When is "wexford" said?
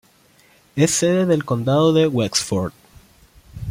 2.07-2.73